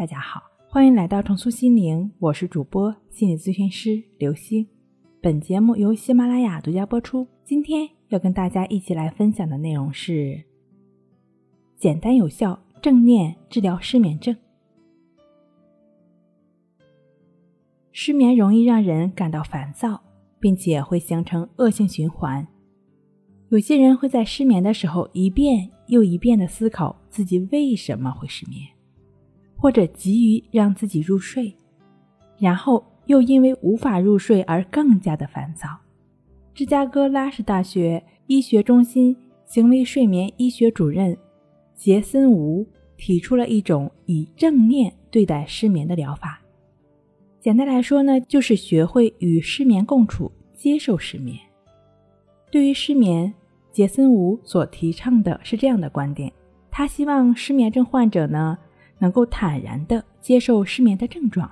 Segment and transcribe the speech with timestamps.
[0.00, 4.66] 大家好，欢迎来到重塑心灵，我是主播心理咨询师刘星。
[5.20, 7.28] 本节目由喜马拉雅独家播出。
[7.44, 10.42] 今天要跟大家一起来分享的内容是：
[11.76, 14.34] 简单有效正念治疗失眠症。
[17.92, 20.02] 失眠容易让人感到烦躁，
[20.38, 22.48] 并且会形成恶性循环。
[23.50, 28.66] 有些人会在失眠的时候一遍又一遍的思考自己为什么会失眠。
[29.60, 31.54] 或者急于让自己入睡，
[32.38, 35.68] 然后又因为无法入睡而更加的烦躁。
[36.54, 39.14] 芝加哥拉什大学医学中心
[39.44, 41.16] 行为睡眠医学主任
[41.74, 46.40] 杰森·吴提出了一种以正念对待失眠的疗法。
[47.38, 51.38] 简单来说呢，就是学会与失眠共处，接受失眠。
[52.50, 53.32] 对于失眠，
[53.72, 56.32] 杰森·吴所提倡的是这样的观点：
[56.70, 58.56] 他希望失眠症患者呢。
[59.00, 61.50] 能够坦然地接受失眠的症状，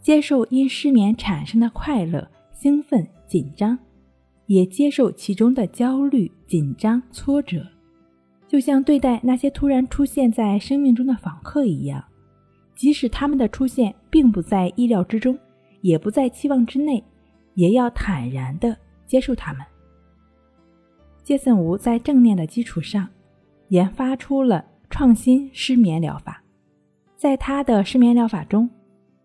[0.00, 3.78] 接受因失眠产生的快乐、兴奋、紧张，
[4.46, 7.66] 也接受其中的焦虑、紧张、挫折，
[8.48, 12.02] 就像对待那些突然出现在生命中的访客一样，
[12.74, 15.38] 即使他们的出现并不在意料之中，
[15.82, 17.04] 也不在期望之内，
[17.54, 19.62] 也要坦然地接受他们。
[21.22, 23.06] 杰森·吴在正念的基础上，
[23.68, 26.39] 研发出了创新失眠疗法。
[27.20, 28.66] 在他的失眠疗法中，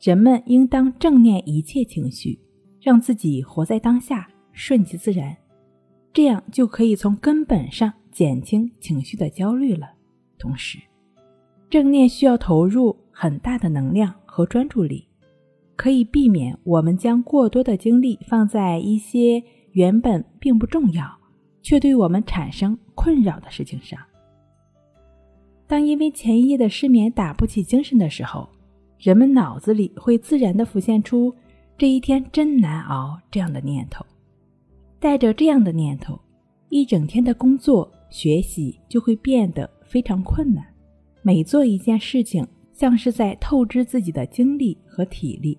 [0.00, 2.40] 人们应当正念一切情绪，
[2.80, 5.36] 让自己活在当下，顺其自然，
[6.10, 9.90] 这样就可以从根本上减轻情绪的焦虑了。
[10.38, 10.78] 同时，
[11.68, 15.06] 正念需要投入很大的能量和专注力，
[15.76, 21.04] 可以避免我们将过多的精力放在一些原本并不重要
[21.60, 24.00] 却对我们产生困扰的事情上。
[25.72, 28.46] 当因为前一夜的失眠打不起精神的时候，
[28.98, 31.34] 人们脑子里会自然地浮现出
[31.78, 34.04] “这一天真难熬”这样的念头。
[35.00, 36.20] 带着这样的念头，
[36.68, 40.62] 一整天的工作学习就会变得非常困难。
[41.22, 45.58] 每做一件事情，像是在透支自己的精力和体力，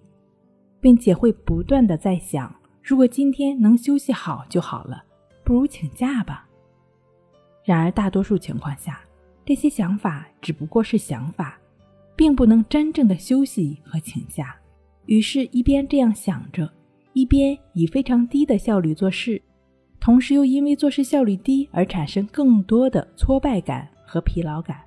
[0.79, 5.03] 并且会不断地在想：如果今天能休息好就好了，
[5.43, 6.47] 不如请假吧。
[7.65, 9.01] 然而，大多数情况下，
[9.45, 11.57] 这些想法只不过是想法，
[12.15, 14.55] 并不能真正的休息和请假。
[15.05, 16.71] 于是，一边这样想着，
[17.11, 19.41] 一边以非常低的效率做事，
[19.99, 24.79] 同时又因为做事效率低而产生更多的挫败感和疲劳感。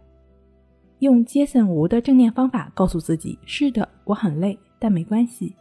[1.01, 5.55] 用杰森·吴的正念方法告诉自己：“是的，我很累，但没关系，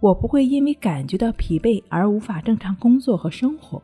[0.00, 3.82] 我不会因为感觉到疲惫而无法正常工作和生活。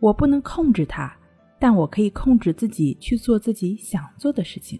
[0.00, 1.10] 我不能控制它。”
[1.58, 4.78] 但我可以控制自己去做自己想做的事情。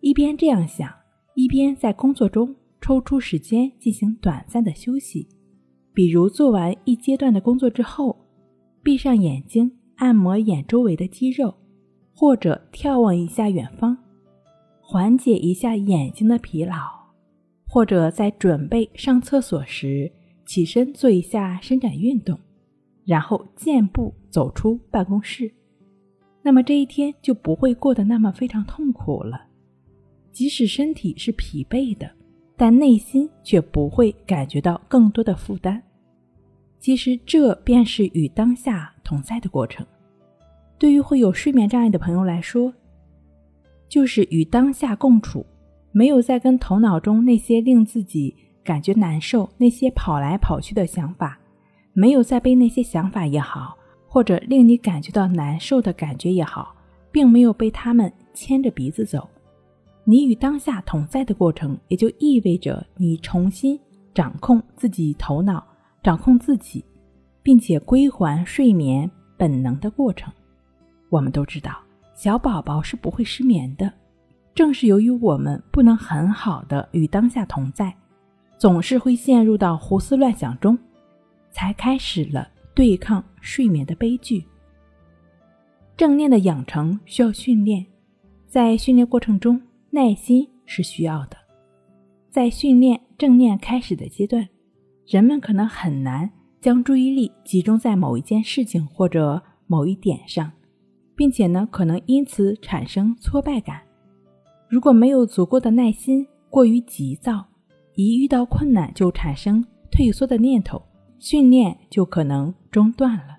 [0.00, 0.90] 一边这样想，
[1.34, 5.28] 一边在工作中抽出时间进行短暂的休息，
[5.92, 8.16] 比如做完一阶段的工作之后，
[8.82, 11.54] 闭上眼睛按摩眼周围的肌肉，
[12.14, 13.96] 或者眺望一下远方，
[14.80, 16.76] 缓解一下眼睛的疲劳；
[17.68, 20.10] 或者在准备上厕所时，
[20.46, 22.38] 起身做一下伸展运动。
[23.10, 25.52] 然后健步走出办公室，
[26.42, 29.48] 那么这一天就不会过得那么非常痛苦了。
[30.30, 32.08] 即使身体是疲惫的，
[32.56, 35.82] 但内心却不会感觉到更多的负担。
[36.78, 39.84] 其实这便是与当下同在的过程。
[40.78, 42.72] 对于会有睡眠障碍的朋友来说，
[43.88, 45.44] 就是与当下共处，
[45.90, 51.39] 没有再跟头脑中那些令自己感觉难受、那些跑来跑去的想法。
[52.00, 53.76] 没有再被那些想法也好，
[54.08, 56.74] 或者令你感觉到难受的感觉也好，
[57.12, 59.28] 并没有被他们牵着鼻子走。
[60.04, 63.78] 你与当下同在的过程，也就意味着你重新
[64.14, 65.62] 掌控自己头脑，
[66.02, 66.82] 掌控自己，
[67.42, 70.32] 并且归还睡眠本能的过程。
[71.10, 71.76] 我们都知道，
[72.14, 73.92] 小宝宝是不会失眠的。
[74.54, 77.94] 正是由于我们不能很好的与当下同在，
[78.56, 80.78] 总是会陷入到胡思乱想中。
[81.50, 84.44] 才开始了对抗睡眠的悲剧。
[85.96, 87.84] 正念的养成需要训练，
[88.46, 89.60] 在训练过程中，
[89.90, 91.36] 耐心是需要的。
[92.30, 94.48] 在训练正念开始的阶段，
[95.06, 96.30] 人们可能很难
[96.60, 100.50] 将注意力集中在某一件事情或者某一点上，
[101.14, 103.82] 并且呢，可能因此产生挫败感。
[104.68, 107.44] 如果没有足够的耐心，过于急躁，
[107.94, 110.80] 一遇到困难就产生退缩的念头。
[111.20, 113.38] 训练就可能中断了。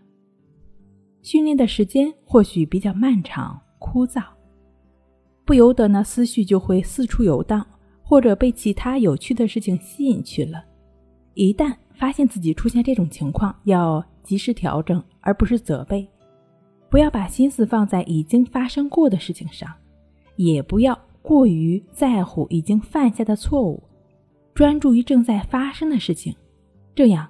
[1.23, 4.23] 训练的时间或许比较漫长、枯燥，
[5.43, 7.65] 不由得呢思绪就会四处游荡，
[8.03, 10.63] 或者被其他有趣的事情吸引去了。
[11.33, 16.07] 一旦发现自己出现这种情况，要及时调整，而不是责备。
[16.87, 19.67] 不要把心思放在已经发生过的事情上，
[20.35, 23.81] 也不要过于在乎已经犯下的错误，
[24.53, 26.35] 专注于正在发生的事情，
[26.93, 27.27] 这样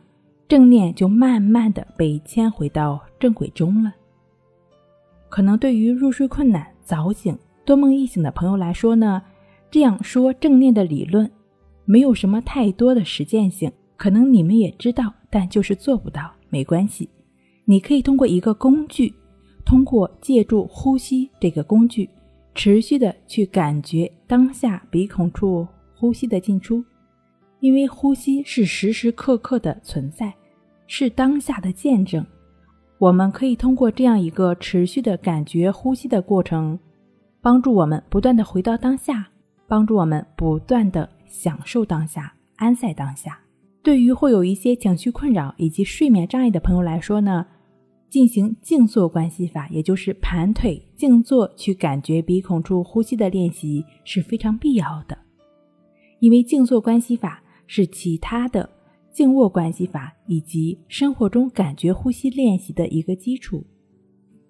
[0.52, 3.94] 正念就慢慢的被牵回到正轨中了。
[5.30, 9.24] 可能对于入睡困难、早醒、多梦易醒的朋友来说呢，
[9.70, 11.32] 这样说正念的理论
[11.86, 17.08] 没有什么太多的实践性，可能你们也知道，但就是做不到，没关系，
[17.64, 19.14] 你可以通过一个工具。
[19.64, 22.10] 通过借助呼吸这个工具，
[22.54, 25.66] 持续的去感觉当下鼻孔处
[25.96, 26.84] 呼吸的进出，
[27.62, 30.34] 因为呼吸是时时刻刻的存在，
[30.94, 32.24] 是当下的见证。
[32.98, 36.78] 我们可以通过这样一个持续的感觉呼吸的过程，
[37.40, 39.26] 帮助我们不断的回到当下，
[39.70, 43.40] 帮助我们不断的享受当下，安在当下。
[43.82, 47.48] 对于会有一些情绪困扰以及睡眠障碍的朋友来说呢？
[48.10, 55.18] 进行静坐关系法，也就是盘腿静坐去感觉鼻孔处呼吸的练习是非常必要的。
[56.20, 58.70] 因为静坐关系法是其他的
[59.12, 63.64] 静卧关系法以及生活中感觉呼吸练习的一个基础。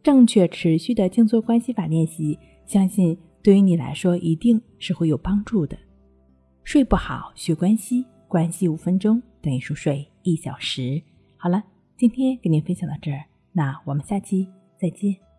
[0.04, 5.78] 正确持续的静坐关系法练习，相信对于你来说一定是会有帮助的。
[6.64, 11.02] 睡不好学关系，关系五分钟等于熟睡一小时。
[11.38, 11.64] 好了，
[11.98, 13.24] 今天跟您分享到这儿。
[13.52, 14.48] 那我们下期
[14.80, 15.31] 再见。